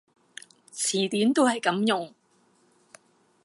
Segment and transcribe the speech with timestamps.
[0.73, 2.11] 詞典都係噉用